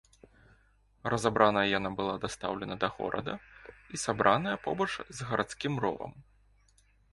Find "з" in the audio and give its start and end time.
4.97-5.19